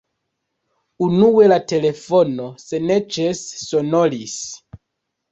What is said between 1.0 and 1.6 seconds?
Unue la